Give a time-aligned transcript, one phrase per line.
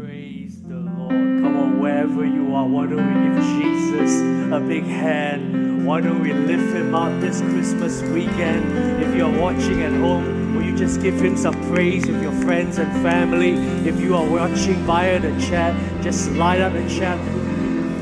[0.00, 1.10] Praise the Lord.
[1.10, 5.86] Come on, wherever you are, why don't we give Jesus a big hand?
[5.86, 9.02] Why don't we lift him up this Christmas weekend?
[9.02, 12.78] If you're watching at home, will you just give him some praise with your friends
[12.78, 13.52] and family?
[13.86, 17.18] If you are watching via the chat, just light up the chat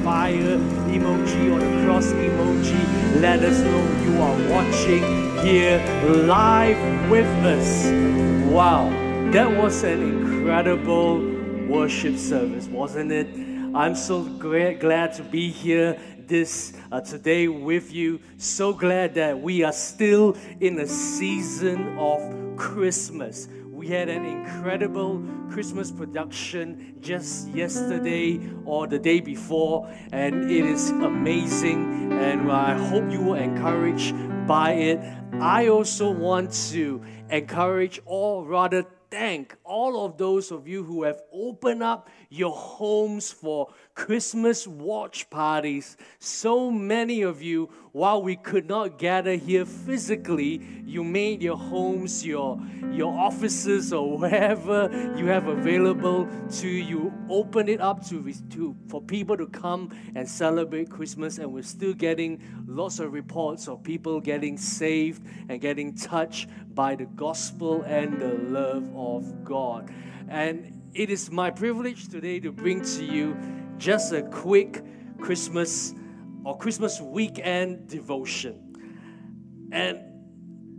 [0.05, 0.57] fire
[0.95, 3.21] emoji or the cross emoji.
[3.21, 5.03] Let us know you are watching
[5.45, 5.79] here
[6.27, 7.87] live with us.
[8.53, 8.89] Wow,
[9.33, 11.28] that was an incredible
[11.68, 13.29] worship service, wasn't it?
[13.75, 18.21] I'm so great, glad to be here this uh, today with you.
[18.39, 23.49] So glad that we are still in a season of Christmas.
[23.71, 30.89] We had an incredible Christmas production just yesterday or the day before, and it is
[30.91, 32.12] amazing.
[32.12, 34.14] And I hope you were encouraged
[34.47, 35.00] by it.
[35.34, 41.20] I also want to encourage, or rather, thank all of those of you who have
[41.33, 45.97] opened up your homes for Christmas watch parties.
[46.19, 52.25] So many of you, while we could not gather here physically, you made your homes,
[52.25, 52.61] your,
[52.92, 59.00] your offices, or wherever you have available to you, open it up to, to for
[59.00, 61.39] people to come and celebrate Christmas.
[61.39, 66.95] And we're still getting lots of reports of people getting saved and getting touched by
[66.95, 69.91] the gospel and the love of God.
[70.28, 73.36] And it is my privilege today to bring to you
[73.77, 74.82] just a quick
[75.20, 75.94] Christmas
[76.42, 79.70] or Christmas weekend devotion.
[79.70, 80.00] And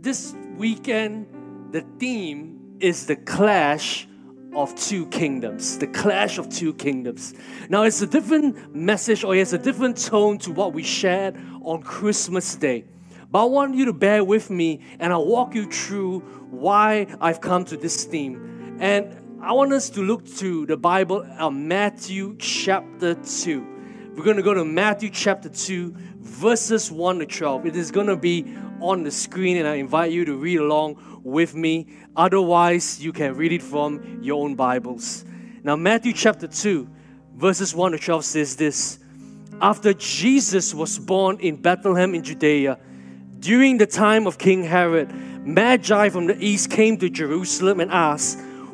[0.02, 4.06] this weekend, the theme is the clash
[4.54, 5.78] of two kingdoms.
[5.78, 7.32] The clash of two kingdoms.
[7.70, 11.82] Now, it's a different message or it's a different tone to what we shared on
[11.82, 12.84] Christmas Day.
[13.30, 17.40] But I want you to bear with me and I'll walk you through why I've
[17.40, 18.76] come to this theme.
[18.80, 24.12] And I want us to look to the Bible, uh, Matthew chapter 2.
[24.14, 27.64] We're going to go to Matthew chapter 2, verses 1 to 12.
[27.64, 31.20] It is going to be on the screen, and I invite you to read along
[31.24, 31.86] with me.
[32.14, 35.24] Otherwise, you can read it from your own Bibles.
[35.64, 36.86] Now, Matthew chapter 2,
[37.36, 38.98] verses 1 to 12 says this
[39.62, 42.78] After Jesus was born in Bethlehem in Judea,
[43.38, 45.10] during the time of King Herod,
[45.46, 48.38] Magi from the east came to Jerusalem and asked,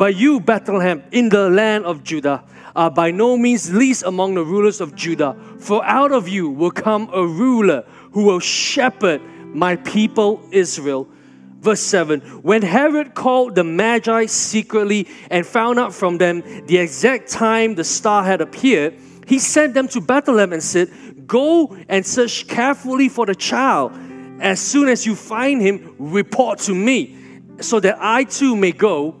[0.00, 2.42] But you, Bethlehem, in the land of Judah,
[2.74, 6.70] are by no means least among the rulers of Judah, for out of you will
[6.70, 9.20] come a ruler who will shepherd
[9.54, 11.06] my people Israel.
[11.58, 17.28] Verse 7 When Herod called the Magi secretly and found out from them the exact
[17.28, 18.94] time the star had appeared,
[19.26, 23.92] he sent them to Bethlehem and said, Go and search carefully for the child.
[24.40, 27.18] As soon as you find him, report to me,
[27.60, 29.20] so that I too may go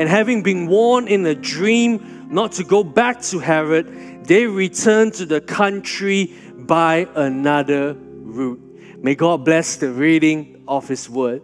[0.00, 5.12] And having been warned in a dream not to go back to Herod, they returned
[5.14, 8.60] to the country by another route.
[8.96, 11.42] May God bless the reading of His word.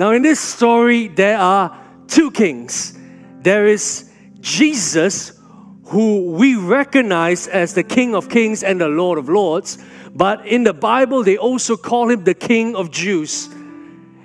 [0.00, 2.98] Now, in this story, there are two kings.
[3.42, 4.10] There is
[4.40, 5.40] Jesus,
[5.84, 9.78] who we recognize as the King of Kings and the Lord of Lords,
[10.12, 13.48] but in the Bible, they also call him the King of Jews.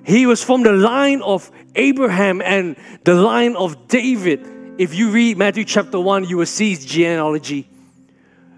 [0.03, 4.47] He was from the line of Abraham and the line of David.
[4.77, 7.69] If you read Matthew chapter 1, you will see his genealogy.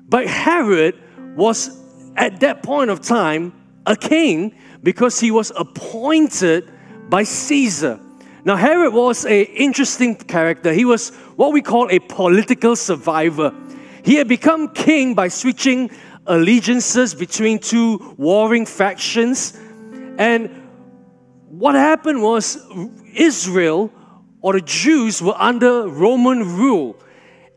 [0.08, 1.00] But Herod
[1.36, 1.80] was
[2.16, 3.54] at that point of time
[3.86, 6.72] a king because he was appointed
[7.10, 8.00] by Caesar.
[8.46, 10.74] Now Herod was an interesting character.
[10.74, 13.54] He was what we call a political survivor.
[14.04, 15.90] He had become king by switching
[16.28, 19.58] allegiances between two warring factions.
[20.18, 20.50] And
[21.50, 22.58] what happened was
[23.16, 23.92] Israel
[24.42, 26.98] or the Jews were under Roman rule.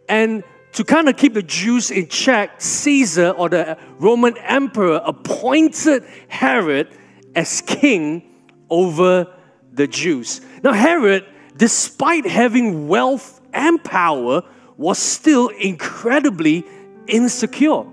[0.08, 6.04] And to kind of keep the Jews in check, Caesar or the Roman emperor appointed
[6.28, 6.88] Herod
[7.34, 8.22] as king
[8.70, 9.26] over
[9.72, 10.40] the Jews.
[10.62, 11.24] Now, Herod,
[11.56, 14.42] despite having wealth and power,
[14.76, 16.64] was still incredibly
[17.06, 17.84] insecure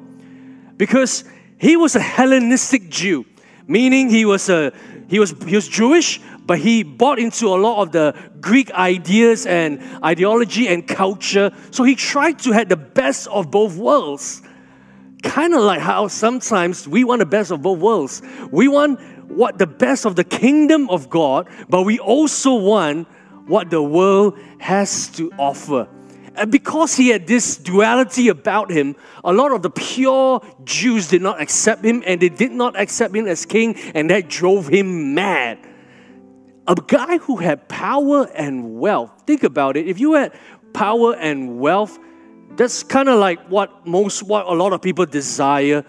[0.78, 1.24] because
[1.58, 3.26] he was a Hellenistic Jew,
[3.68, 4.74] meaning he was a
[5.08, 9.46] he was he was Jewish, but he bought into a lot of the Greek ideas
[9.46, 11.52] and ideology and culture.
[11.72, 14.42] So he tried to have the best of both worlds.
[15.24, 18.22] Kind of like how sometimes we want the best of both worlds.
[18.52, 19.00] We want
[19.30, 23.08] what the best of the kingdom of God, but we also want
[23.48, 25.88] what the world has to offer.
[26.36, 31.22] And because he had this duality about him, a lot of the pure Jews did
[31.22, 35.14] not accept him and they did not accept him as king, and that drove him
[35.14, 35.60] mad.
[36.68, 39.88] A guy who had power and wealth, think about it.
[39.88, 40.34] If you had
[40.74, 42.00] power and wealth,
[42.56, 45.86] that's kind of like what most, what a lot of people desire.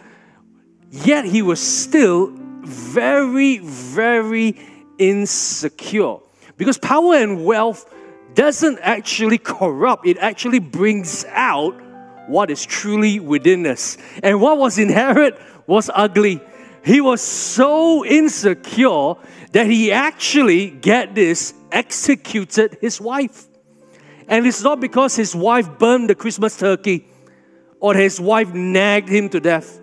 [0.90, 2.32] Yet he was still
[2.62, 4.58] very, very
[4.98, 6.16] insecure.
[6.56, 7.92] Because power and wealth
[8.34, 11.74] doesn't actually corrupt, it actually brings out
[12.26, 13.96] what is truly within us.
[14.22, 15.36] And what was inherent
[15.66, 16.40] was ugly.
[16.84, 19.14] He was so insecure
[19.52, 23.46] that he actually, get this, executed his wife.
[24.28, 27.06] And it's not because his wife burned the Christmas turkey
[27.80, 29.80] or his wife nagged him to death.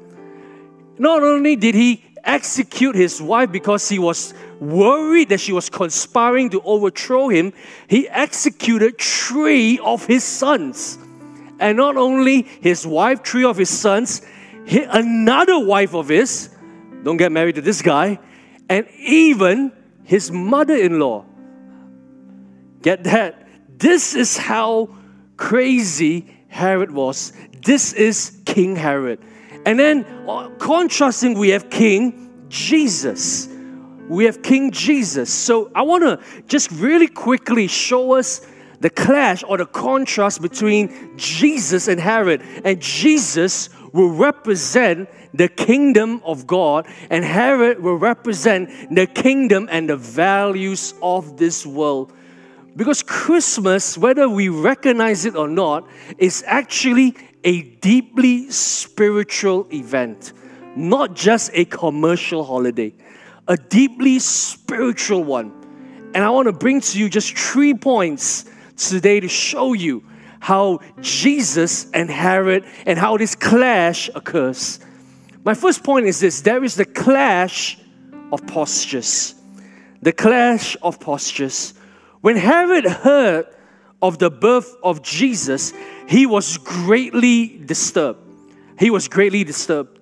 [0.97, 6.51] Not only did he execute his wife because he was worried that she was conspiring
[6.51, 7.53] to overthrow him,
[7.87, 10.99] he executed three of his sons.
[11.59, 14.21] And not only his wife, three of his sons,
[14.67, 16.49] another wife of his,
[17.03, 18.19] don't get married to this guy,
[18.69, 19.71] and even
[20.03, 21.25] his mother in law.
[22.81, 23.47] Get that?
[23.77, 24.89] This is how
[25.37, 27.33] crazy Herod was.
[27.63, 29.19] This is King Herod.
[29.65, 33.47] And then, uh, contrasting, we have King Jesus.
[34.09, 35.31] We have King Jesus.
[35.31, 38.45] So, I want to just really quickly show us
[38.81, 42.41] the clash or the contrast between Jesus and Herod.
[42.65, 49.89] And Jesus will represent the kingdom of God, and Herod will represent the kingdom and
[49.89, 52.13] the values of this world.
[52.75, 60.33] Because Christmas, whether we recognize it or not, is actually a deeply spiritual event,
[60.75, 62.93] not just a commercial holiday,
[63.47, 65.51] a deeply spiritual one.
[66.13, 70.03] And I want to bring to you just three points today to show you
[70.41, 74.79] how Jesus and Herod and how this clash occurs.
[75.45, 77.77] My first point is this there is the clash
[78.33, 79.35] of postures.
[80.01, 81.73] The clash of postures.
[82.21, 83.45] When Herod heard
[84.01, 85.73] of the birth of Jesus,
[86.07, 88.19] he was greatly disturbed.
[88.79, 89.99] He was greatly disturbed.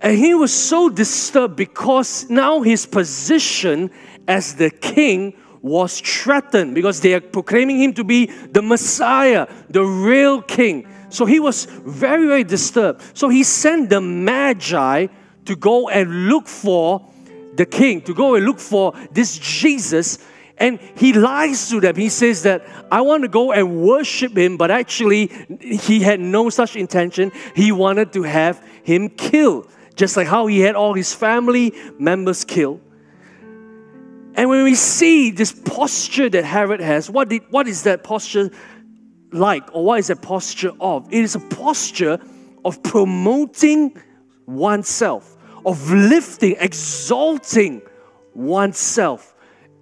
[0.00, 3.90] And he was so disturbed because now his position
[4.28, 9.82] as the king was threatened because they are proclaiming him to be the Messiah, the
[9.82, 10.86] real king.
[11.10, 13.02] So he was very, very disturbed.
[13.14, 15.06] So he sent the Magi
[15.46, 17.08] to go and look for
[17.56, 20.18] the king, to go and look for this Jesus.
[20.58, 21.96] And he lies to them.
[21.96, 26.50] He says that I want to go and worship him, but actually, he had no
[26.50, 27.32] such intention.
[27.54, 32.44] He wanted to have him killed, just like how he had all his family members
[32.44, 32.80] killed.
[34.38, 38.50] And when we see this posture that Herod has, what, did, what is that posture
[39.32, 41.12] like, or what is that posture of?
[41.12, 42.20] It is a posture
[42.64, 44.00] of promoting
[44.46, 47.82] oneself, of lifting, exalting
[48.32, 49.34] oneself.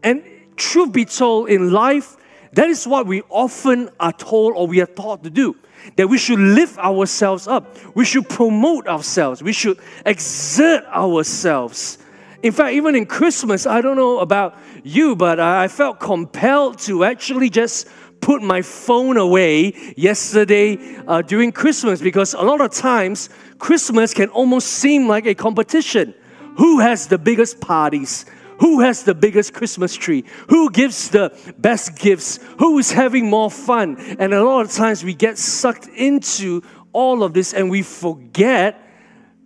[0.02, 0.24] And
[0.56, 2.16] truth be told, in life,
[2.54, 5.54] that is what we often are told or we are taught to do.
[5.96, 7.76] That we should lift ourselves up.
[7.94, 9.42] We should promote ourselves.
[9.42, 11.98] We should exert ourselves.
[12.42, 17.04] In fact, even in Christmas, I don't know about you, but I felt compelled to
[17.04, 17.88] actually just
[18.20, 23.28] put my phone away yesterday uh, during Christmas because a lot of times
[23.58, 26.14] Christmas can almost seem like a competition.
[26.58, 28.26] Who has the biggest parties?
[28.60, 30.24] Who has the biggest Christmas tree?
[30.48, 32.38] Who gives the best gifts?
[32.58, 33.96] Who is having more fun?
[34.18, 36.62] And a lot of times we get sucked into
[36.92, 38.80] all of this and we forget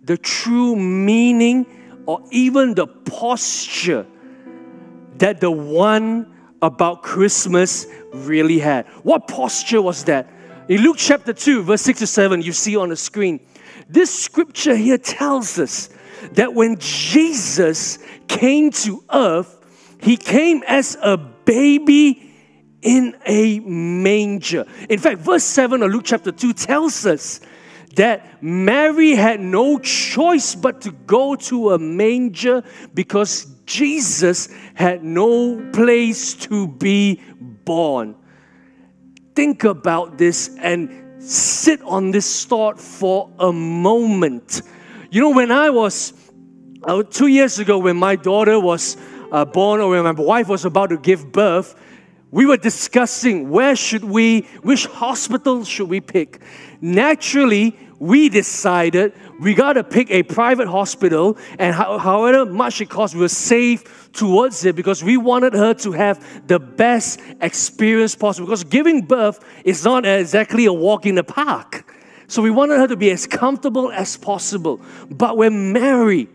[0.03, 1.65] the true meaning
[2.11, 4.05] or even the posture
[5.15, 8.85] that the one about Christmas really had.
[9.03, 10.29] What posture was that?
[10.67, 13.39] In Luke chapter 2, verse 6 to 7, you see on the screen.
[13.87, 15.89] This scripture here tells us
[16.33, 22.29] that when Jesus came to earth, he came as a baby
[22.81, 24.65] in a manger.
[24.89, 27.39] In fact, verse 7 of Luke chapter 2 tells us
[27.95, 35.69] that Mary had no choice but to go to a manger because Jesus had no
[35.71, 37.21] place to be
[37.65, 38.15] born.
[39.35, 44.61] Think about this and sit on this thought for a moment.
[45.09, 46.13] You know, when I was
[46.83, 48.97] uh, two years ago, when my daughter was
[49.31, 51.75] uh, born or when my wife was about to give birth,
[52.31, 56.39] we were discussing where should we, which hospital should we pick.
[56.79, 63.13] Naturally, we decided we got to pick a private hospital, and however much it costs,
[63.13, 68.47] we were safe towards it because we wanted her to have the best experience possible.
[68.47, 71.85] Because giving birth is not exactly a walk in the park.
[72.27, 74.81] So we wanted her to be as comfortable as possible.
[75.09, 76.29] But when Mary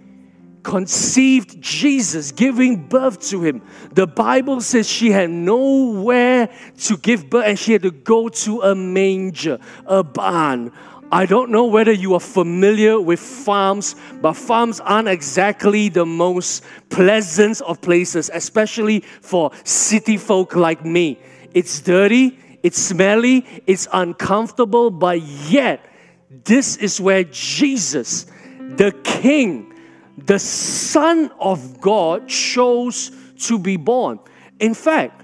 [0.67, 7.45] conceived Jesus, giving birth to him, the Bible says she had nowhere to give birth
[7.47, 10.73] and she had to go to a manger, a barn.
[11.13, 16.65] I don't know whether you are familiar with farms, but farms aren't exactly the most
[16.91, 21.21] pleasant of places, especially for city folk like me.
[21.55, 25.89] It's dirty, it's smelly, it's uncomfortable, but yet,
[26.29, 28.27] this is where Jesus,
[28.59, 29.73] the King,
[30.19, 34.19] the Son of God, chose to be born.
[34.59, 35.23] In fact,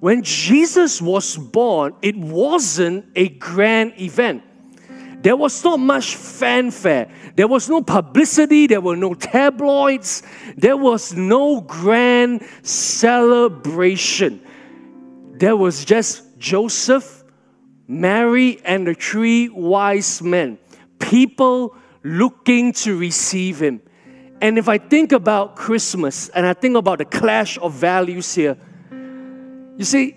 [0.00, 4.42] when Jesus was born, it wasn't a grand event
[5.24, 7.10] there was not much fanfare.
[7.34, 8.66] There was no publicity.
[8.66, 10.22] There were no tabloids.
[10.54, 14.42] There was no grand celebration.
[15.32, 17.24] There was just Joseph,
[17.88, 20.58] Mary, and the three wise men.
[20.98, 23.80] People looking to receive him.
[24.44, 28.58] And if I think about Christmas and I think about the clash of values here,
[28.90, 30.16] you see,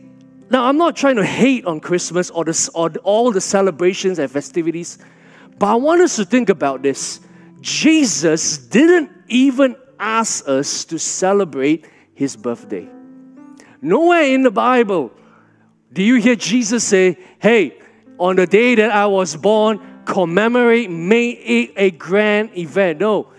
[0.50, 2.44] now, I'm not trying to hate on Christmas or,
[2.74, 4.98] or all the celebrations and festivities,
[5.58, 7.22] but I want us to think about this.
[7.62, 12.86] Jesus didn't even ask us to celebrate his birthday.
[13.82, 15.10] Nowhere in the Bible
[15.94, 17.80] do you hear Jesus say, Hey,
[18.20, 23.00] on the day that I was born, commemorate, make it a grand event.
[23.00, 23.30] No,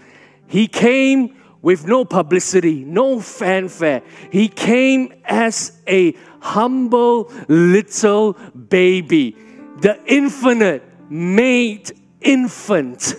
[0.49, 4.03] he came with no publicity, no fanfare.
[4.31, 9.37] He came as a humble little baby,
[9.81, 11.91] the infinite made
[12.21, 13.15] infant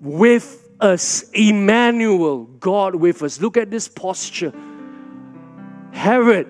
[0.00, 3.40] with us, Emmanuel, God with us.
[3.40, 4.52] Look at this posture.
[5.92, 6.46] Herod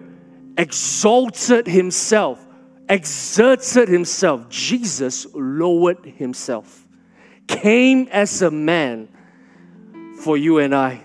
[0.59, 2.45] exalted himself,
[2.89, 4.49] exerted himself.
[4.49, 6.87] Jesus lowered himself,
[7.47, 9.09] came as a man
[10.19, 11.03] for you and I.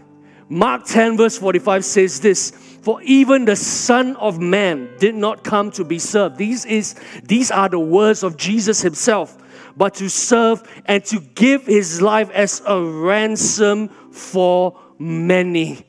[0.49, 5.71] Mark 10, verse 45 says this For even the Son of Man did not come
[5.71, 6.37] to be served.
[6.37, 9.37] These, is, these are the words of Jesus Himself,
[9.77, 15.85] but to serve and to give His life as a ransom for many.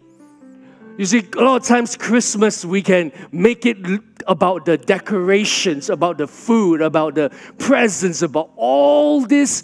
[0.97, 3.79] You see, a lot of times Christmas we can make it
[4.29, 9.63] about the decorations, about the food, about the presents, about all this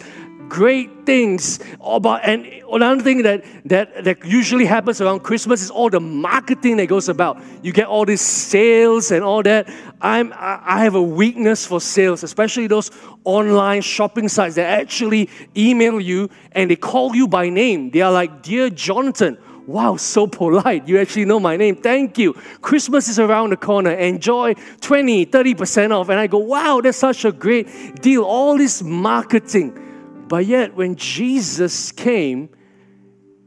[0.49, 5.89] great things about and another thing that, that that usually happens around christmas is all
[5.89, 9.69] the marketing that goes about you get all these sales and all that
[10.01, 12.89] i'm i have a weakness for sales especially those
[13.23, 18.11] online shopping sites that actually email you and they call you by name they are
[18.11, 19.37] like dear jonathan
[19.67, 20.87] Wow, so polite.
[20.87, 21.75] You actually know my name.
[21.75, 22.33] Thank you.
[22.59, 23.91] Christmas is around the corner.
[23.91, 26.09] Enjoy 20, 30% off.
[26.09, 28.23] And I go, wow, that's such a great deal.
[28.23, 29.88] All this marketing.
[30.29, 32.49] But yet, when Jesus came,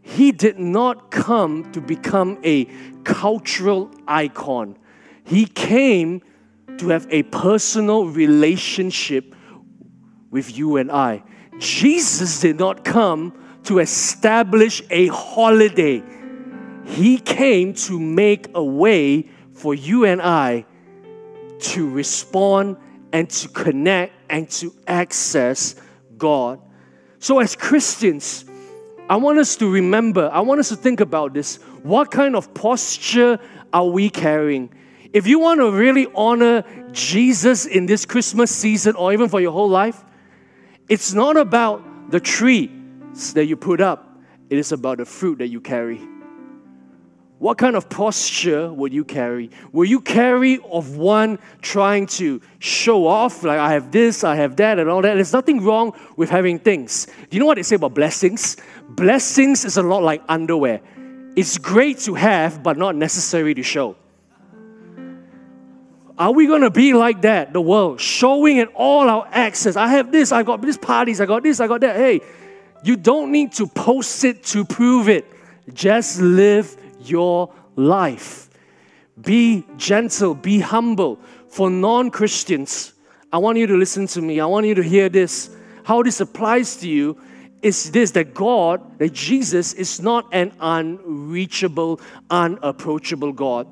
[0.02, 2.64] he did not come to become a
[3.04, 4.76] cultural icon.
[5.24, 6.22] He came
[6.78, 9.32] to have a personal relationship
[10.32, 11.22] with you and I.
[11.60, 16.02] Jesus did not come to establish a holiday.
[16.84, 20.66] He came to make a way for you and I
[21.60, 22.76] to respond
[23.12, 25.76] and to connect and to access
[26.18, 26.60] God.
[27.22, 28.44] So, as Christians,
[29.08, 31.54] I want us to remember, I want us to think about this.
[31.84, 33.38] What kind of posture
[33.72, 34.74] are we carrying?
[35.12, 39.52] If you want to really honor Jesus in this Christmas season or even for your
[39.52, 40.02] whole life,
[40.88, 42.72] it's not about the tree
[43.34, 44.18] that you put up,
[44.50, 46.00] it is about the fruit that you carry.
[47.42, 49.50] What kind of posture would you carry?
[49.72, 54.54] Will you carry of one trying to show off, like I have this, I have
[54.58, 55.14] that, and all that?
[55.14, 57.06] There's nothing wrong with having things.
[57.06, 58.58] Do you know what they say about blessings?
[58.90, 60.82] Blessings is a lot like underwear.
[61.34, 63.96] It's great to have, but not necessary to show.
[66.16, 69.74] Are we going to be like that, the world, showing in all our access?
[69.74, 71.96] I have this, I got this parties, I got this, I got that.
[71.96, 72.20] Hey,
[72.84, 75.26] you don't need to post it to prove it.
[75.74, 76.76] Just live
[77.08, 78.50] your life.
[79.20, 81.18] Be gentle, be humble.
[81.48, 82.92] For non Christians,
[83.32, 84.40] I want you to listen to me.
[84.40, 85.54] I want you to hear this.
[85.84, 87.18] How this applies to you
[87.62, 93.66] is this that God, that Jesus, is not an unreachable, unapproachable God.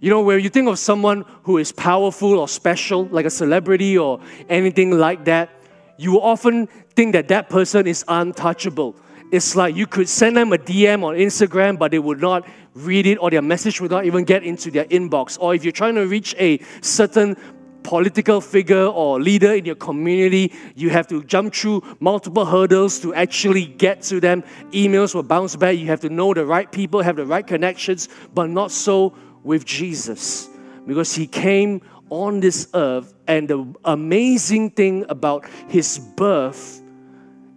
[0.00, 3.96] You know, where you think of someone who is powerful or special, like a celebrity
[3.96, 5.50] or anything like that,
[5.96, 8.96] you often think that that person is untouchable.
[9.32, 13.06] It's like you could send them a DM on Instagram, but they would not read
[13.06, 15.36] it, or their message would not even get into their inbox.
[15.40, 17.36] Or if you're trying to reach a certain
[17.82, 23.14] political figure or leader in your community, you have to jump through multiple hurdles to
[23.14, 24.42] actually get to them.
[24.72, 25.76] Emails will bounce back.
[25.76, 29.14] You have to know the right people, have the right connections, but not so
[29.44, 30.48] with Jesus
[30.86, 31.80] because he came
[32.10, 33.14] on this earth.
[33.26, 36.80] And the amazing thing about his birth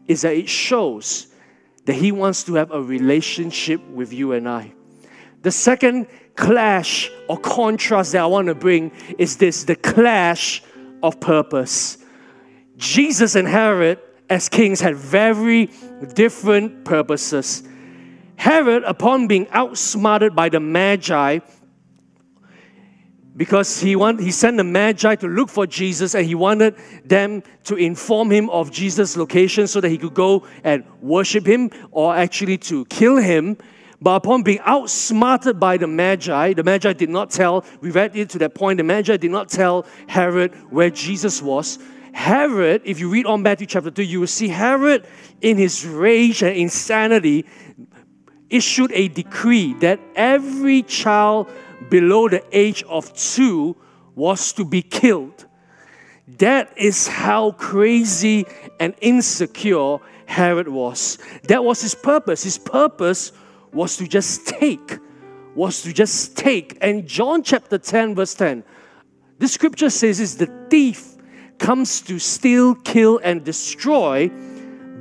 [0.08, 1.28] is that it shows
[1.90, 4.74] that he wants to have a relationship with you and I.
[5.42, 6.06] The second
[6.36, 10.62] clash or contrast that I want to bring is this the clash
[11.02, 11.98] of purpose.
[12.78, 13.98] Jesus and Herod,
[14.30, 15.72] as kings, had very
[16.14, 17.64] different purposes.
[18.36, 21.40] Herod, upon being outsmarted by the Magi,
[23.40, 27.42] because he, want, he sent the Magi to look for Jesus and he wanted them
[27.64, 32.14] to inform him of Jesus' location so that he could go and worship him or
[32.14, 33.56] actually to kill him.
[34.02, 38.30] But upon being outsmarted by the Magi, the Magi did not tell, we read it
[38.32, 41.80] to that point, the Magi did not tell Herod where Jesus was.
[42.12, 45.08] Herod, if you read on Matthew chapter 2, you will see Herod
[45.40, 47.46] in his rage and insanity
[48.50, 51.50] issued a decree that every child
[51.90, 53.76] below the age of two
[54.16, 55.46] was to be killed.
[56.38, 58.46] That is how crazy
[58.80, 61.18] and insecure Herod was.
[61.44, 62.44] That was his purpose.
[62.44, 63.32] His purpose
[63.74, 65.00] was to just take,
[65.56, 66.78] was to just take.
[66.82, 68.64] And John chapter 10, verse 10,
[69.40, 71.16] the scripture says is the thief
[71.58, 74.30] comes to steal, kill, and destroy,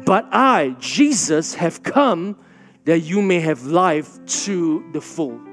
[0.06, 2.36] but I, Jesus, have come
[2.84, 5.47] that you may have life to the full.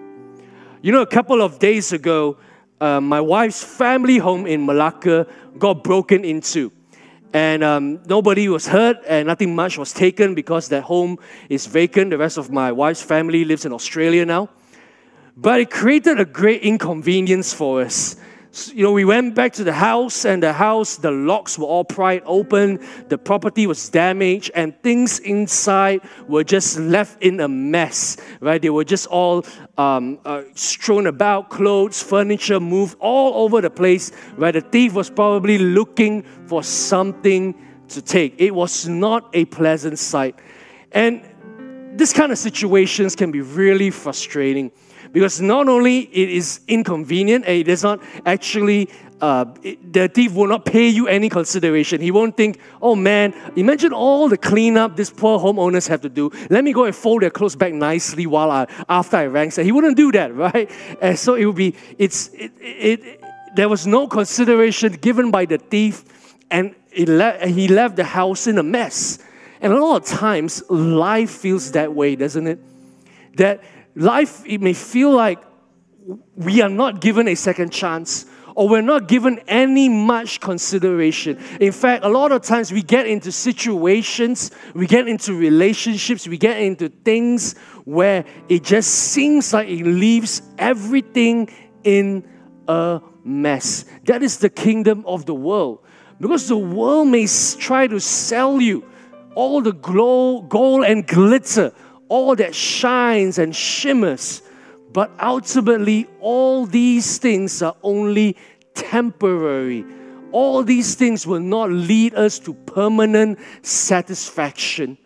[0.85, 2.37] You know, a couple of days ago,
[2.79, 5.25] uh, my wife's family home in Malacca
[5.57, 6.71] got broken into
[7.33, 11.17] and um, nobody was hurt and nothing much was taken because that home
[11.49, 12.11] is vacant.
[12.11, 14.49] The rest of my wife's family lives in Australia now.
[15.35, 18.17] But it created a great inconvenience for us
[18.73, 21.83] you know, we went back to the house, and the house, the locks were all
[21.83, 28.17] pried open, the property was damaged, and things inside were just left in a mess,
[28.39, 28.61] right?
[28.61, 29.45] They were just all
[29.77, 34.53] um, uh, strewn about, clothes, furniture moved all over the place, right?
[34.53, 37.55] The thief was probably looking for something
[37.89, 38.35] to take.
[38.37, 40.39] It was not a pleasant sight.
[40.91, 41.21] And
[41.95, 44.71] this kind of situations can be really frustrating
[45.15, 48.89] because not only it is inconvenient and it does not actually
[49.21, 52.01] uh, it, the thief will not pay you any consideration.
[52.01, 56.31] He won't think, oh man, imagine all the cleanup these poor homeowners have to do.
[56.49, 59.55] Let me go and fold their clothes back nicely while I after I rank.
[59.55, 60.69] He wouldn't do that, right?
[61.01, 63.23] And so it would be it's it, it, it
[63.55, 66.03] there was no consideration given by the thief,
[66.51, 69.19] and le- he left the house in a mess.
[69.61, 72.59] And a lot of times, life feels that way, doesn't it?
[73.37, 73.63] That
[73.95, 75.41] life, it may feel like
[76.35, 81.37] we are not given a second chance or we're not given any much consideration.
[81.59, 86.37] In fact, a lot of times we get into situations, we get into relationships, we
[86.37, 91.49] get into things where it just seems like it leaves everything
[91.83, 92.25] in
[92.67, 93.85] a mess.
[94.05, 95.79] That is the kingdom of the world.
[96.19, 98.85] Because the world may try to sell you
[99.35, 101.73] all the glow, gold and glitter
[102.07, 104.41] all that shines and shimmers.
[104.91, 108.37] But ultimately, all these things are only
[108.73, 109.85] temporary.
[110.31, 114.97] All these things will not lead us to permanent satisfaction.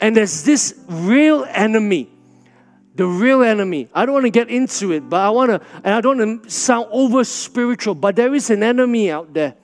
[0.00, 2.10] And there's this real enemy.
[2.94, 3.88] The real enemy.
[3.92, 6.44] I don't want to get into it, but I want to, and I don't want
[6.44, 9.56] to sound over spiritual, but there is an enemy out there.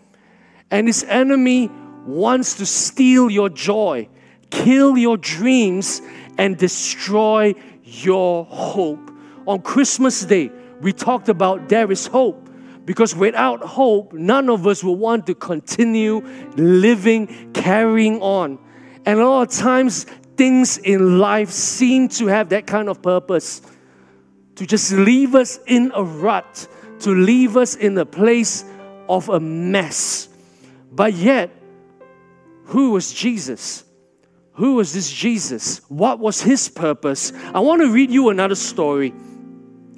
[0.71, 1.71] And this enemy
[2.07, 4.09] wants to steal your joy,
[4.51, 6.03] kill your dreams,
[6.41, 9.11] and destroy your hope.
[9.47, 10.51] On Christmas Day,
[10.81, 12.49] we talked about there is hope
[12.87, 16.27] because without hope, none of us will want to continue
[16.57, 18.59] living, carrying on.
[19.05, 20.05] And a lot of times,
[20.39, 23.61] things in life seem to have that kind of purpose
[24.55, 26.67] to just leave us in a rut,
[27.01, 28.65] to leave us in a place
[29.11, 30.31] of a mess.
[30.91, 31.51] But yet,
[32.65, 33.85] who was Jesus?
[34.61, 35.81] Who was this Jesus?
[35.89, 37.33] What was his purpose?
[37.55, 39.15] I want to read you another story.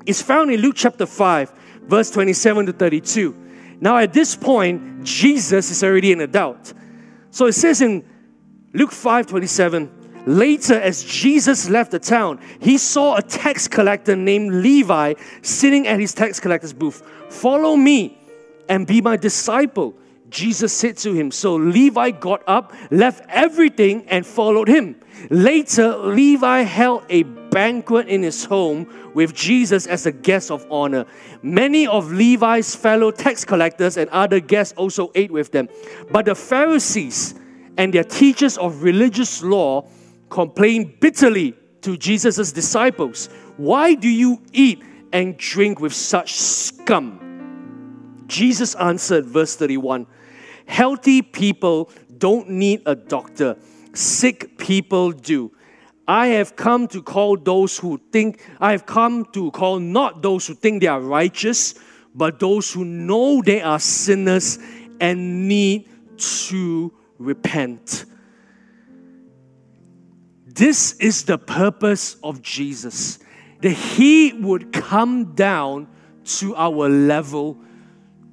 [0.07, 1.53] It's found in Luke chapter 5,
[1.87, 3.35] verse 27 to 32.
[3.81, 6.75] Now, at this point, Jesus is already an adult.
[7.33, 8.09] So it says in
[8.73, 14.55] Luke 5 27, Later, as Jesus left the town, he saw a tax collector named
[14.55, 17.03] Levi sitting at his tax collector's booth.
[17.31, 18.17] Follow me
[18.69, 19.97] and be my disciple.
[20.33, 21.31] Jesus said to him.
[21.31, 24.97] So Levi got up, left everything, and followed him.
[25.31, 31.05] Later, Levi held a banquet in his home with Jesus as a guest of honor.
[31.43, 35.69] Many of Levi's fellow tax collectors and other guests also ate with them.
[36.11, 37.35] But the Pharisees
[37.77, 39.87] and their teachers of religious law
[40.31, 48.25] complained bitterly to Jesus' disciples Why do you eat and drink with such scum?
[48.27, 50.07] Jesus answered, verse 31
[50.73, 53.59] Healthy people don't need a doctor,
[53.93, 55.53] sick people do.
[56.09, 60.47] I have come to call those who think, I have come to call not those
[60.47, 61.75] who think they are righteous,
[62.15, 64.59] but those who know they are sinners
[64.99, 65.91] and need
[66.49, 68.07] to repent.
[70.47, 73.19] This is the purpose of Jesus
[73.61, 75.89] that He would come down
[76.39, 77.59] to our level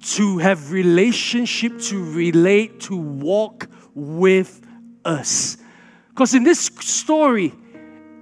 [0.02, 4.62] to have relationship, to relate, to walk with
[5.06, 5.58] us.
[6.10, 7.54] Because in this story,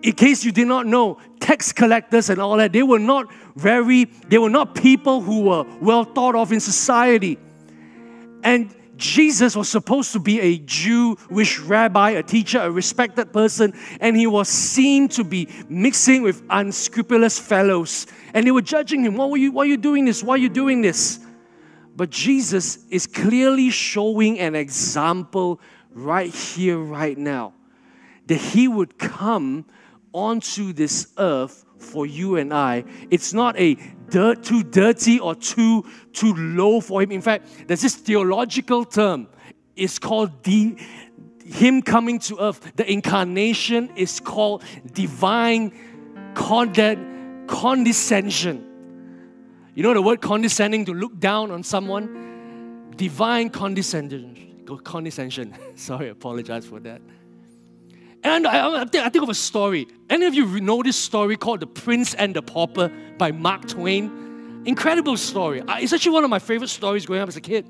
[0.01, 4.05] in case you did not know, tax collectors and all that, they were not very,
[4.27, 7.37] they were not people who were well thought of in society.
[8.43, 14.17] And Jesus was supposed to be a Jewish rabbi, a teacher, a respected person, and
[14.17, 18.07] he was seen to be mixing with unscrupulous fellows.
[18.33, 19.13] And they were judging him.
[19.13, 20.23] You, why are you doing this?
[20.23, 21.19] Why are you doing this?
[21.97, 25.59] But Jesus is clearly showing an example
[25.91, 27.53] right here, right now,
[28.27, 29.65] that he would come
[30.13, 32.83] onto this earth for you and I.
[33.09, 33.75] It's not a
[34.09, 37.11] dirt, too dirty or too, too low for him.
[37.11, 39.27] In fact, there's this theological term.
[39.75, 40.77] It's called the,
[41.43, 42.73] him coming to earth.
[42.75, 45.71] The incarnation is called divine
[46.35, 48.66] condescension.
[49.77, 52.91] You know the word condescending to look down on someone?
[52.95, 54.65] Divine condescension.
[54.83, 55.53] Condescension.
[55.75, 56.99] Sorry, I apologize for that.
[58.23, 59.85] And I, I, think, I think of a story.
[60.09, 64.63] Any of you know this story called The Prince and the Pauper by Mark Twain?
[64.65, 65.61] Incredible story.
[65.67, 67.67] It's actually one of my favorite stories growing up as a kid.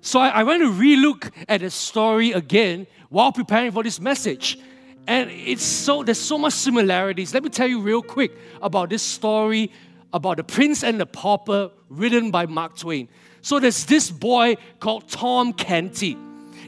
[0.00, 4.60] So I, I went to relook at the story again while preparing for this message.
[5.08, 7.34] And it's so there's so much similarities.
[7.34, 8.30] Let me tell you real quick
[8.62, 9.72] about this story
[10.12, 13.08] about the prince and the pauper written by Mark Twain.
[13.40, 16.16] So there's this boy called Tom Canty.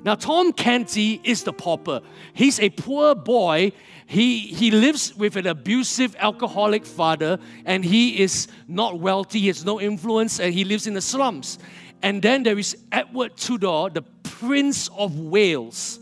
[0.05, 2.03] Now, Tom Canty is the pauper.
[2.35, 3.73] He's a poor boy.
[4.07, 9.65] He, he lives with an abusive alcoholic father, and he is not wealthy, he has
[9.65, 11.59] no influence, and he lives in the slums.
[12.03, 16.01] And then there is Edward Tudor, the Prince of Wales.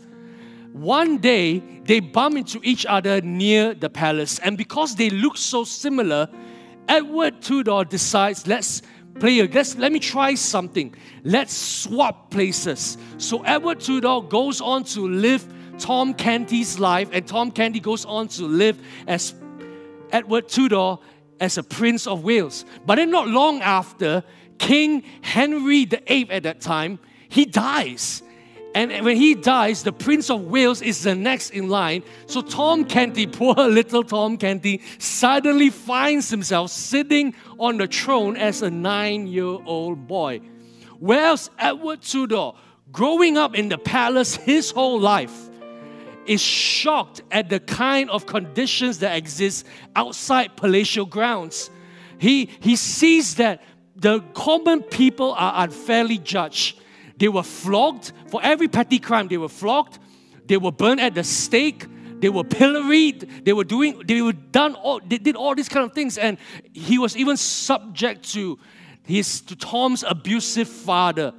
[0.73, 5.63] One day, they bump into each other near the palace, and because they look so
[5.63, 6.27] similar,
[6.87, 8.81] Edward Tudor decides, let's
[9.19, 10.93] play a let's let me try something.
[11.23, 12.97] Let's swap places.
[13.17, 18.27] So Edward Tudor goes on to live Tom Canty's life, and Tom Canty goes on
[18.29, 19.33] to live as
[20.11, 20.97] Edward Tudor
[21.39, 22.65] as a Prince of Wales.
[22.85, 24.23] But then not long after,
[24.59, 28.21] King Henry VIII at that time, he dies.
[28.75, 32.03] And when he dies, the Prince of Wales is the next in line.
[32.25, 38.61] So Tom Canty, poor little Tom Canty, suddenly finds himself sitting on the throne as
[38.61, 40.41] a nine year old boy.
[40.99, 42.51] Whereas Edward Tudor,
[42.91, 45.49] growing up in the palace his whole life,
[46.25, 51.69] is shocked at the kind of conditions that exist outside palatial grounds.
[52.17, 53.61] He, he sees that
[53.95, 56.79] the common people are unfairly judged
[57.17, 59.27] they were flogged for every petty crime.
[59.27, 59.99] They were flogged.
[60.45, 61.85] They were burned at the stake.
[62.19, 63.45] They were pilloried.
[63.45, 64.01] They were doing.
[64.05, 64.75] They were done.
[64.75, 66.37] All, they did all these kind of things, and
[66.73, 68.57] he was even subject to
[69.03, 71.33] his to Tom's abusive father.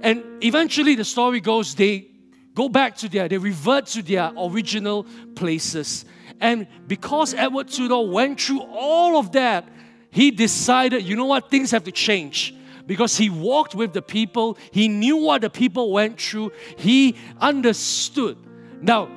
[0.00, 2.08] And eventually, the story goes they
[2.54, 3.28] go back to their.
[3.28, 6.04] They revert to their original places.
[6.40, 9.68] And because Edward Tudor went through all of that,
[10.10, 12.54] he decided, you know what, things have to change
[12.86, 18.36] because he walked with the people, he knew what the people went through, he understood.
[18.80, 19.08] Now,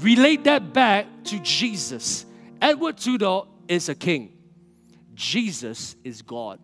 [0.00, 2.26] relate that back to Jesus.
[2.60, 4.36] Edward Tudor is a king,
[5.14, 6.58] Jesus is God.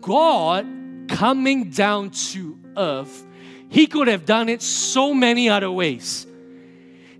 [0.00, 0.66] God
[1.08, 3.26] coming down to earth,
[3.68, 6.26] He could have done it so many other ways.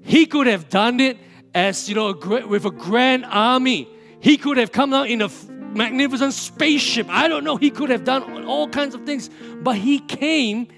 [0.02, 1.18] He could have done it
[1.54, 3.88] as, you know, with a grand army.
[4.20, 5.28] He could have come out in a
[5.74, 7.06] magnificent spaceship.
[7.08, 7.56] I don't know.
[7.56, 9.30] He could have done all kinds of things.
[9.62, 10.68] But He came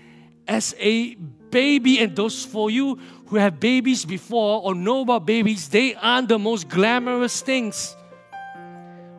[0.47, 1.99] as a baby.
[2.01, 6.39] And those for you who have babies before or know about babies, they aren't the
[6.39, 7.95] most glamorous things.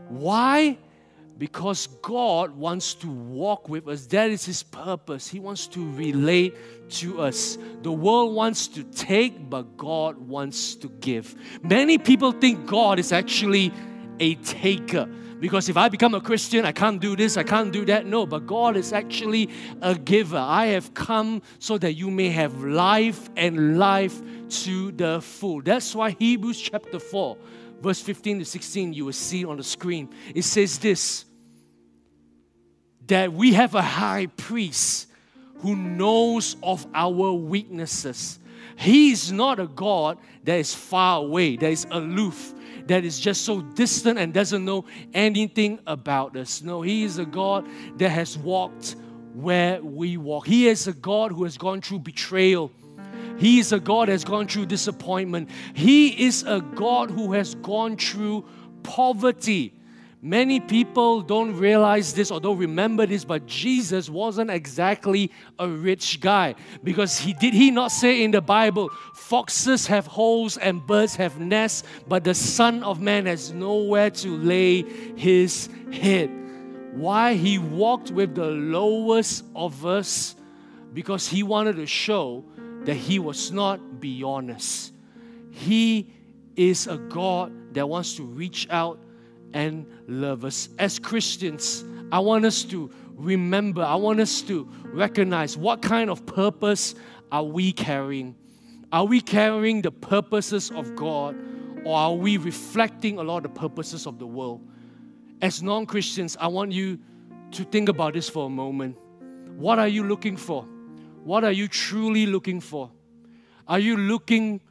[0.10, 0.78] Why?
[1.38, 4.06] Because God wants to walk with us.
[4.08, 5.28] That is His purpose.
[5.28, 6.56] He wants to relate
[6.92, 7.58] to us.
[7.82, 11.36] The world wants to take, but God wants to give.
[11.64, 13.74] Many people think God is actually
[14.20, 15.10] a taker.
[15.42, 18.06] Because if I become a Christian, I can't do this, I can't do that.
[18.06, 19.50] No, but God is actually
[19.82, 20.38] a giver.
[20.38, 24.22] I have come so that you may have life and life
[24.66, 25.64] to the full.
[25.64, 27.38] That's why Hebrews chapter 4,
[27.82, 30.10] verse 15 to 16, you will see on the screen.
[30.36, 31.26] It says this
[33.08, 35.08] that we have a high priest
[35.62, 38.38] who knows of our weaknesses.
[38.76, 42.54] He is not a God that is far away, that is aloof
[42.88, 46.62] that is just so distant and doesn't know anything about us.
[46.62, 47.68] No, He is a God
[47.98, 48.96] that has walked
[49.34, 50.48] where we walk.
[50.48, 52.72] He is a God who has gone through betrayal.
[53.38, 55.50] He is a God that has gone through disappointment.
[55.74, 58.46] He is a God who has gone through
[58.84, 59.74] poverty.
[60.24, 66.22] Many people don't realize this or don't remember this, but Jesus wasn't exactly a rich
[66.22, 66.54] guy
[66.84, 71.40] because he did he not say in the Bible, foxes have holes and birds have
[71.40, 74.84] nests, but the Son of Man has nowhere to lay
[75.16, 76.30] his head.
[76.94, 80.36] Why he walked with the lowest of us?
[80.94, 82.46] Because he wanted to show
[82.84, 84.92] that he was not beyond us.
[85.50, 86.14] He
[86.56, 89.00] is a God that wants to reach out
[89.54, 90.70] and love us.
[90.80, 96.26] As Christians, I want us to remember, I want us to recognize what kind of
[96.26, 96.96] purpose
[97.32, 98.36] are we carrying?
[98.92, 101.36] Are we carrying the purposes of God
[101.86, 104.62] or are we reflecting a lot of the purposes of the world?
[105.42, 107.00] As non Christians, I want you
[107.52, 108.98] to think about this for a moment.
[109.56, 110.64] What are you looking for?
[111.24, 112.92] What are you truly looking for?
[113.68, 114.62] Are you looking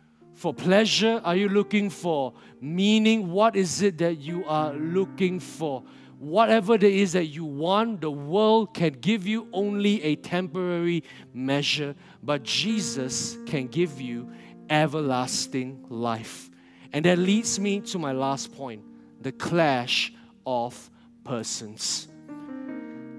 [0.40, 1.20] for pleasure?
[1.22, 3.30] Are you looking for meaning?
[3.30, 5.82] What is it that you are looking for?
[6.18, 11.94] Whatever it is that you want, the world can give you only a temporary measure,
[12.22, 14.30] but Jesus can give you
[14.70, 16.48] everlasting life.
[16.94, 18.82] And that leads me to my last point
[19.20, 20.10] the clash
[20.46, 20.90] of
[21.22, 22.08] persons.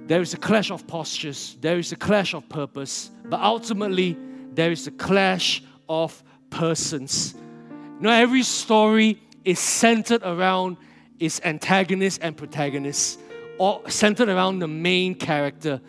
[0.07, 4.17] There is a clash of postures, there is a clash of purpose, but ultimately,
[4.53, 7.34] there is a clash of persons.
[7.98, 10.78] You know, every story is centered around
[11.20, 13.20] its antagonist and protagonist,
[13.58, 15.82] or centered around the main character.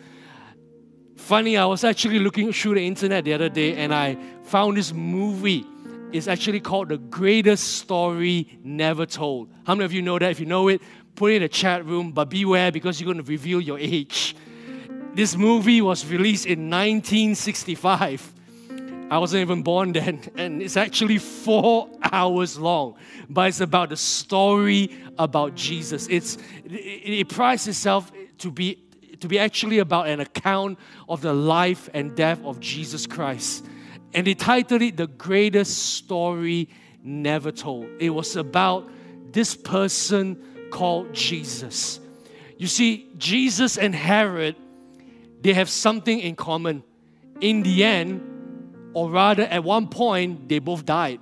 [1.15, 4.91] Funny, I was actually looking through the internet the other day and I found this
[4.91, 5.65] movie.
[6.11, 9.49] It's actually called The Greatest Story Never Told.
[9.65, 10.29] How many of you know that?
[10.29, 10.81] If you know it,
[11.15, 14.35] put it in the chat room, but beware because you're going to reveal your age.
[15.15, 18.32] This movie was released in 1965.
[19.13, 22.95] I wasn't even born then, and it's actually four hours long.
[23.29, 26.07] But it's about the story about Jesus.
[26.09, 28.79] It's it, it prides itself to be
[29.19, 33.67] to be actually about an account of the life and death of Jesus Christ.
[34.15, 36.67] And they titled it The Greatest Story
[37.03, 37.85] Never Told.
[37.99, 38.89] It was about
[39.31, 41.99] this person called Jesus.
[42.57, 44.55] You see, Jesus and Herod,
[45.41, 46.83] they have something in common.
[47.41, 48.32] In the end,
[48.93, 51.19] or rather, at one point, they both died.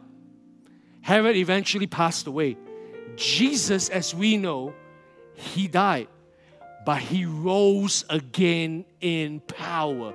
[1.01, 2.57] Herod eventually passed away.
[3.15, 4.73] Jesus, as we know,
[5.33, 6.07] he died,
[6.85, 10.13] but he rose again in power.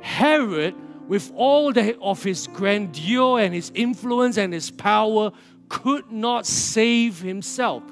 [0.00, 0.74] Herod,
[1.08, 5.32] with all the, of his grandeur and his influence and his power,
[5.68, 7.82] could not save himself.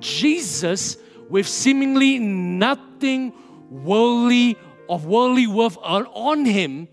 [0.00, 0.96] Jesus,
[1.28, 3.32] with seemingly nothing
[3.70, 4.56] worldly
[4.88, 6.88] of worldly worth on him,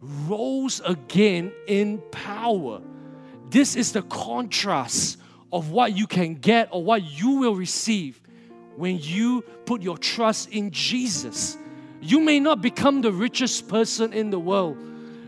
[0.00, 2.80] rose again in power.
[3.50, 5.18] This is the contrast
[5.52, 8.20] of what you can get or what you will receive
[8.76, 11.58] when you put your trust in Jesus.
[12.00, 14.78] You may not become the richest person in the world.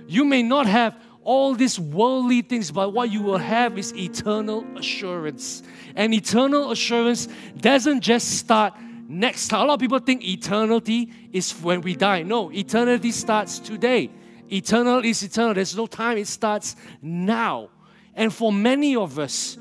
[0.07, 4.65] You may not have all these worldly things, but what you will have is eternal
[4.77, 5.63] assurance.
[5.95, 7.29] And eternal assurance
[7.61, 8.75] doesn't just start
[9.09, 9.63] next time.
[9.63, 12.23] A lot of people think eternity is when we die.
[12.23, 14.11] No, eternity starts today.
[14.53, 15.55] Eternal is eternal.
[15.55, 16.19] There's no time.
[16.19, 17.71] It starts now.
[18.15, 19.57] And for many of us,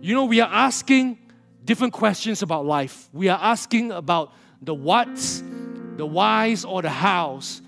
[0.00, 1.18] you know, we are asking
[1.64, 3.08] different questions about life.
[3.12, 5.42] We are asking about the what's,
[5.96, 7.62] the why's, or the how's.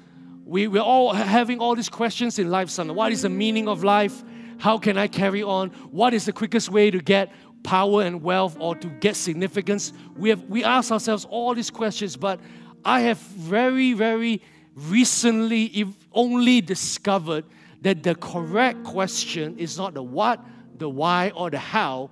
[0.45, 2.95] We, we're all having all these questions in life, son.
[2.95, 4.23] What is the meaning of life?
[4.59, 5.71] How can I carry on?
[5.91, 7.33] What is the quickest way to get
[7.65, 9.93] power and wealth or to get significance?
[10.17, 12.39] We, have, we ask ourselves all these questions, but
[12.85, 14.41] I have very, very
[14.77, 17.45] recently if only discovered
[17.81, 20.45] that the correct question is not the what,
[20.77, 22.11] the why, or the how,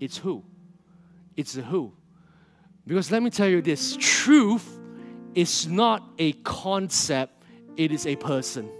[0.00, 0.42] it's who.
[1.36, 1.92] It's the who.
[2.86, 4.78] Because let me tell you this truth
[5.34, 7.44] is not a concept,
[7.76, 8.70] it is a person.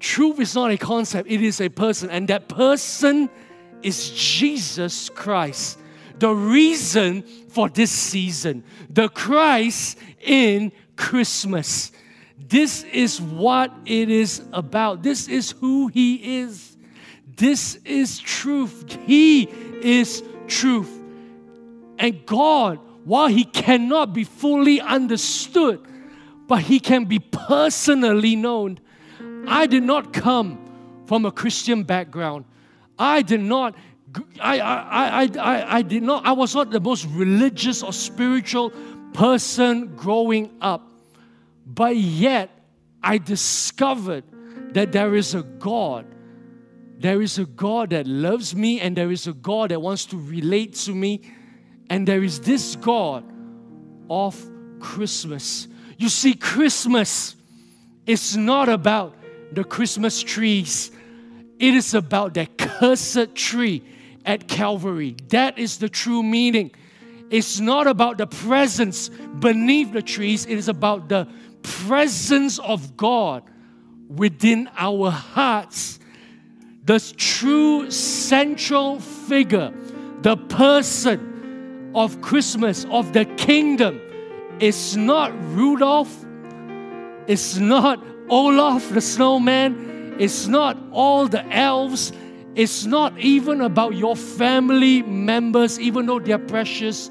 [0.00, 2.10] Truth is not a concept, it is a person.
[2.10, 3.30] And that person
[3.82, 5.78] is Jesus Christ.
[6.18, 11.92] The reason for this season, the Christ in Christmas.
[12.38, 15.02] This is what it is about.
[15.02, 16.76] This is who He is.
[17.36, 18.98] This is truth.
[19.06, 21.00] He is truth.
[21.98, 25.80] And God, while He cannot be fully understood,
[26.46, 28.78] but He can be personally known.
[29.46, 30.58] I did not come
[31.06, 32.44] from a Christian background.
[32.98, 33.74] I did not.
[34.40, 38.72] I, I, I, I, I did not, I was not the most religious or spiritual
[39.14, 40.86] person growing up.
[41.66, 42.50] But yet,
[43.02, 44.24] I discovered
[44.74, 46.04] that there is a God.
[46.98, 50.18] There is a God that loves me, and there is a God that wants to
[50.18, 51.22] relate to me
[51.90, 53.24] and there is this God
[54.08, 54.40] of
[54.80, 55.68] Christmas.
[55.98, 57.36] You see, Christmas
[58.06, 59.16] is not about
[59.52, 60.90] the Christmas trees,
[61.58, 63.84] it is about that cursed tree
[64.24, 65.16] at Calvary.
[65.28, 66.72] That is the true meaning.
[67.34, 71.26] It's not about the presents beneath the trees, it is about the
[71.62, 73.42] presence of God
[74.06, 75.98] within our hearts.
[76.84, 79.74] The true central figure,
[80.22, 84.00] the person, of Christmas, of the kingdom,
[84.60, 86.24] is not Rudolph,
[87.26, 92.12] it's not Olaf the snowman, it's not all the elves,
[92.54, 97.10] it's not even about your family members, even though they're precious.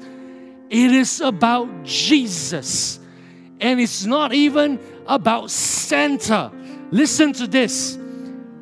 [0.74, 2.98] It is about Jesus.
[3.60, 6.50] And it's not even about Santa.
[6.90, 7.96] Listen to this.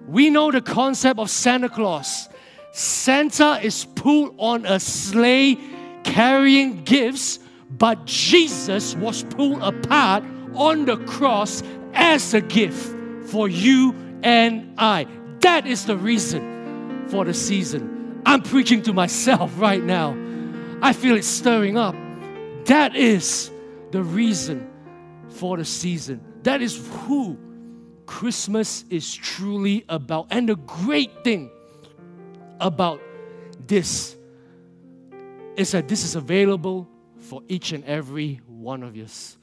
[0.06, 2.28] We know the concept of Santa Claus.
[2.72, 5.56] Santa is pulled on a sleigh
[6.04, 7.38] carrying gifts,
[7.70, 10.22] but Jesus was pulled apart
[10.52, 11.62] on the cross
[11.94, 12.94] as a gift
[13.30, 15.06] for you and I.
[15.40, 18.20] That is the reason for the season.
[18.26, 20.21] I'm preaching to myself right now.
[20.82, 21.94] I feel it stirring up.
[22.64, 23.50] That is
[23.92, 24.68] the reason
[25.28, 26.20] for the season.
[26.42, 27.38] That is who
[28.06, 30.26] Christmas is truly about.
[30.30, 31.50] And the great thing
[32.60, 33.00] about
[33.66, 34.16] this
[35.56, 39.36] is that this is available for each and every one of us.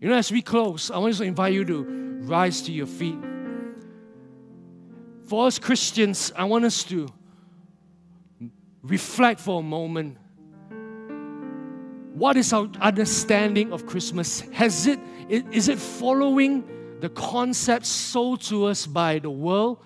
[0.00, 1.84] You know, as we close, I want to invite you to
[2.22, 3.18] rise to your feet.
[5.26, 7.08] For us Christians, I want us to
[8.82, 10.18] reflect for a moment.
[12.14, 14.40] What is our understanding of Christmas?
[14.52, 16.64] Has it is it following
[17.00, 19.84] the concepts sold to us by the world,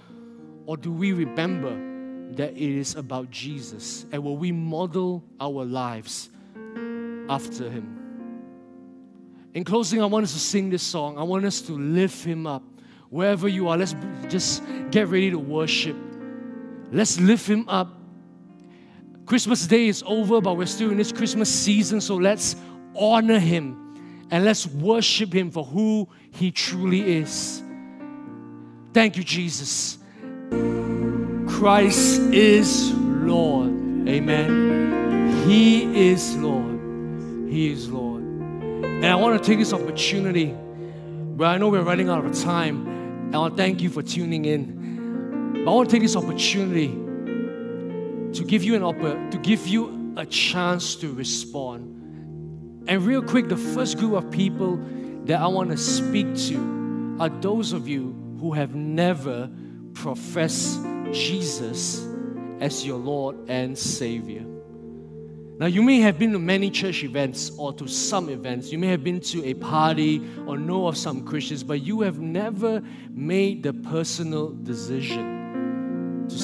[0.67, 1.91] or do we remember
[2.37, 6.31] that it is about Jesus and will we model our lives
[7.29, 7.97] after Him.
[9.55, 11.19] In closing, I want us to sing this song.
[11.19, 12.63] I want us to lift Him up.
[13.09, 13.97] Wherever you are, let's
[14.29, 15.97] just get ready to worship.
[16.93, 18.00] Let's lift Him up.
[19.31, 22.57] Christmas Day is over, but we're still in this Christmas season, so let's
[22.97, 27.63] honor Him and let's worship Him for who He truly is.
[28.93, 29.99] Thank you, Jesus.
[31.49, 33.69] Christ is Lord.
[34.09, 35.45] Amen.
[35.49, 37.49] He is Lord.
[37.49, 38.25] He is Lord.
[38.25, 40.57] And I want to take this opportunity,
[41.37, 43.33] but I know we're running out of time.
[43.33, 45.53] I want to thank you for tuning in.
[45.65, 46.89] But I want to take this opportunity
[48.33, 51.87] to give you an oppor- to give you a chance to respond.
[52.89, 54.81] And real quick, the first group of people
[55.25, 59.51] that I want to speak to are those of you who have never
[59.95, 60.81] professed
[61.13, 62.07] Jesus
[62.61, 64.45] as your Lord and Savior.
[65.59, 68.73] Now, you may have been to many church events or to some events.
[68.73, 72.19] You may have been to a party or know of some Christians, but you have
[72.19, 75.30] never made the personal decision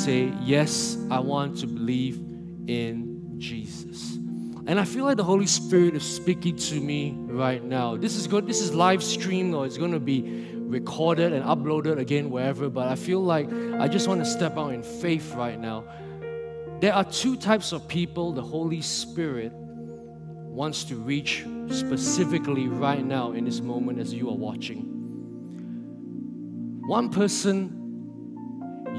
[0.06, 2.14] say, Yes, I want to believe
[2.68, 4.14] in Jesus.
[4.68, 7.96] And I feel like the Holy Spirit is speaking to me right now.
[7.96, 8.46] This is good.
[8.46, 12.86] This is live streamed or it's going to be recorded and uploaded again wherever, but
[12.86, 15.84] I feel like I just want to step out in faith right now.
[16.80, 23.32] There are two types of people the Holy Spirit wants to reach specifically right now
[23.32, 24.82] in this moment as you are watching.
[26.86, 27.85] One person,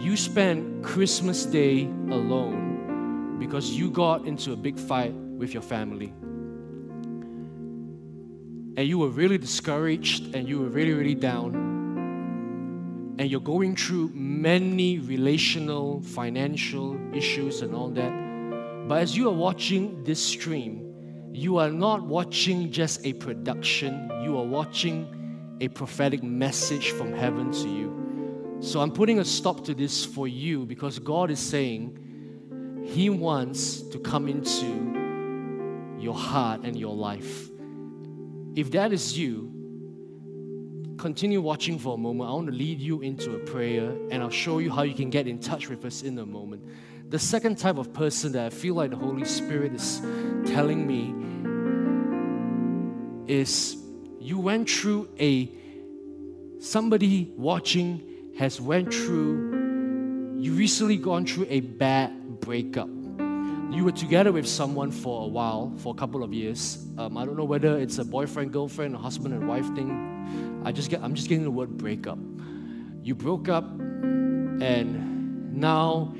[0.01, 6.13] you spent Christmas Day alone because you got into a big fight with your family.
[8.77, 11.55] And you were really discouraged and you were really, really down.
[13.19, 18.87] And you're going through many relational, financial issues and all that.
[18.87, 24.37] But as you are watching this stream, you are not watching just a production, you
[24.37, 28.06] are watching a prophetic message from heaven to you.
[28.59, 33.81] So I'm putting a stop to this for you because God is saying He wants
[33.81, 37.49] to come into your heart and your life.
[38.55, 39.53] If that is you,
[40.97, 42.29] continue watching for a moment.
[42.29, 45.11] I want to lead you into a prayer and I'll show you how you can
[45.11, 46.63] get in touch with us in a moment.
[47.09, 50.01] The second type of person that I feel like the Holy Spirit is
[50.45, 51.13] telling me
[53.31, 53.77] is
[54.19, 55.51] you went through a
[56.59, 59.57] somebody watching has went through
[60.39, 62.87] you recently gone through a bad breakup.
[62.87, 66.85] You were together with someone for a while for a couple of years.
[66.97, 70.61] Um, i don't know whether it's a boyfriend girlfriend or husband and wife thing.
[70.63, 72.19] I just get i'm just getting the word breakup.
[73.01, 76.13] You broke up and now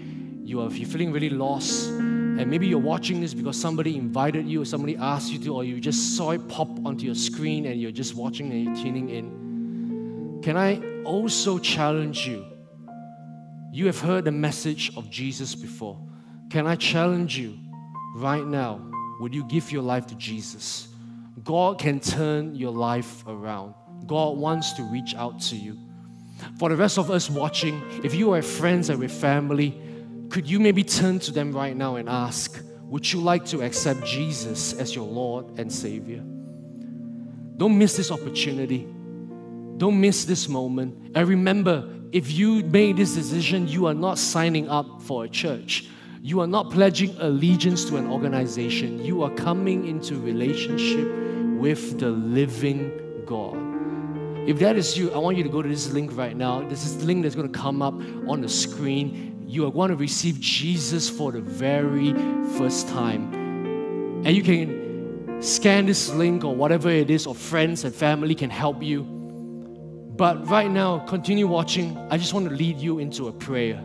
[0.43, 1.89] you are you're feeling really lost.
[1.89, 5.63] And maybe you're watching this because somebody invited you or somebody asked you to or
[5.63, 9.09] you just saw it pop onto your screen and you're just watching and you're tuning
[9.09, 10.41] in.
[10.41, 12.45] Can i also challenge you.
[13.71, 15.99] You have heard the message of jesus before.
[16.49, 17.57] Can i challenge you
[18.15, 18.81] right now?
[19.21, 20.89] Would you give your life to jesus?
[21.43, 23.73] God can turn your life around.
[24.05, 25.77] God wants to reach out to you.
[26.59, 29.81] For the rest of us watching if you are friends and with family
[30.29, 34.03] could you maybe turn to them right now and ask, Would you like to accept
[34.03, 36.21] Jesus as your Lord and Savior?
[37.57, 38.87] Don't miss this opportunity.
[39.77, 41.11] Don't miss this moment.
[41.15, 45.87] And remember, if you made this decision, you are not signing up for a church.
[46.21, 49.03] You are not pledging allegiance to an organization.
[49.03, 51.07] You are coming into relationship
[51.59, 53.55] with the living God.
[54.47, 56.67] If that is you, I want you to go to this link right now.
[56.67, 57.93] This is the link that's going to come up
[58.27, 62.13] on the screen you are going to receive Jesus for the very
[62.57, 63.33] first time.
[64.25, 68.49] And you can scan this link or whatever it is, or friends and family can
[68.49, 69.16] help you.
[70.17, 71.95] But right now, continue watching.
[72.09, 73.77] I just want to lead you into a prayer.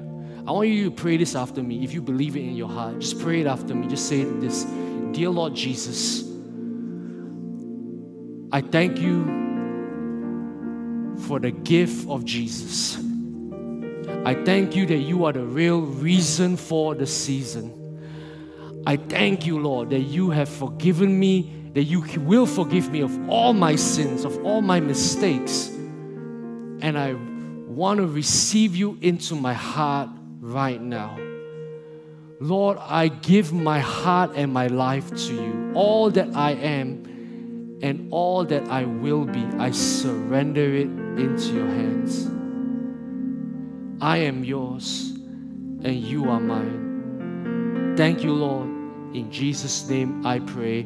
[0.46, 1.84] I want you to pray this after me.
[1.84, 3.86] If you believe it in your heart, just pray it after me.
[3.86, 4.64] Just say this
[5.12, 6.24] Dear Lord Jesus,
[8.50, 9.24] I thank you
[11.26, 12.96] for the gift of Jesus.
[14.24, 17.78] I thank you that you are the real reason for the season.
[18.86, 23.28] I thank you, Lord, that you have forgiven me, that you will forgive me of
[23.28, 25.70] all my sins, of all my mistakes.
[26.82, 30.10] And I want to receive you into my heart
[30.40, 31.16] right now.
[32.40, 35.72] Lord, I give my heart and my life to you.
[35.74, 41.66] All that I am and all that I will be, I surrender it into your
[41.66, 42.26] hands.
[44.02, 45.12] I am yours
[45.84, 47.94] and you are mine.
[47.96, 48.68] Thank you, Lord.
[49.14, 50.80] In Jesus' name I pray.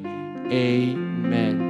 [0.50, 1.65] Amen.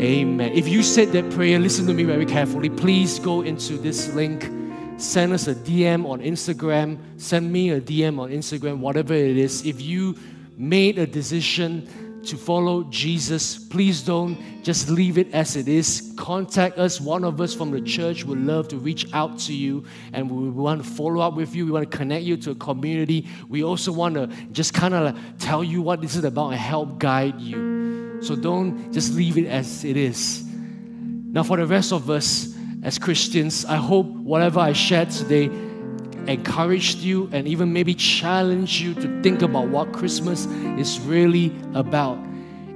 [0.00, 0.52] Amen.
[0.54, 2.70] If you said that prayer, listen to me very carefully.
[2.70, 4.50] Please go into this link.
[4.96, 6.98] Send us a DM on Instagram.
[7.20, 9.66] Send me a DM on Instagram, whatever it is.
[9.66, 10.16] If you
[10.56, 16.14] made a decision to follow Jesus, please don't just leave it as it is.
[16.16, 16.98] Contact us.
[16.98, 19.84] One of us from the church would love to reach out to you
[20.14, 21.66] and we want to follow up with you.
[21.66, 23.28] We want to connect you to a community.
[23.50, 26.98] We also want to just kind of tell you what this is about and help
[26.98, 27.79] guide you.
[28.20, 30.44] So don't just leave it as it is.
[31.32, 35.50] Now, for the rest of us as Christians, I hope whatever I shared today
[36.26, 40.46] encouraged you and even maybe challenged you to think about what Christmas
[40.78, 42.18] is really about.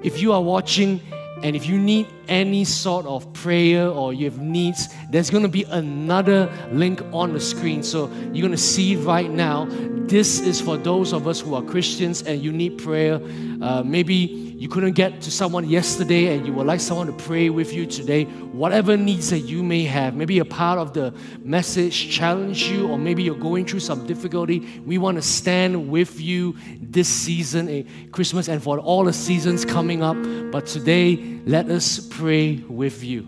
[0.03, 1.01] If you are watching
[1.43, 5.49] and if you need any sort of prayer or you have needs, there's going to
[5.49, 7.83] be another link on the screen.
[7.83, 9.67] So you're going to see right now.
[10.07, 13.21] This is for those of us who are Christians and you need prayer.
[13.63, 17.49] Uh, maybe you couldn't get to someone yesterday and you would like someone to pray
[17.49, 22.11] with you today, whatever needs that you may have, maybe a part of the message
[22.11, 26.55] challenge you, or maybe you're going through some difficulty, we want to stand with you
[26.81, 27.83] this season, eh,
[28.13, 30.17] Christmas, and for all the seasons coming up.
[30.53, 33.27] But today, let us pray with you.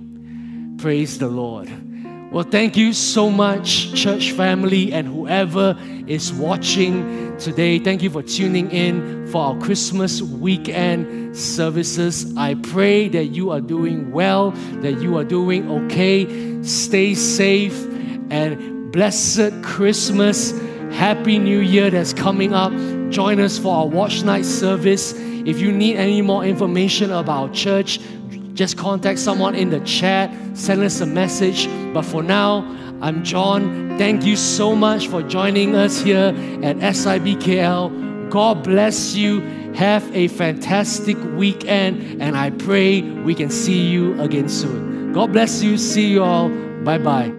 [0.79, 1.71] Praise the Lord.
[2.31, 7.79] Well, thank you so much, church family, and whoever is watching today.
[7.79, 12.37] Thank you for tuning in for our Christmas weekend services.
[12.37, 14.53] I pray that you are doing well,
[14.83, 16.63] that you are doing okay.
[16.63, 17.77] Stay safe
[18.31, 20.53] and blessed Christmas.
[20.93, 22.73] Happy New Year that's coming up.
[23.11, 25.13] Join us for our watch night service.
[25.17, 28.01] If you need any more information about church,
[28.57, 31.69] just contact someone in the chat, send us a message.
[31.93, 32.65] But for now,
[33.03, 33.99] I'm John.
[33.99, 38.31] Thank you so much for joining us here at SIBKL.
[38.31, 39.41] God bless you.
[39.75, 45.13] Have a fantastic weekend, and I pray we can see you again soon.
[45.13, 45.77] God bless you.
[45.77, 46.49] See you all.
[46.83, 47.36] Bye bye.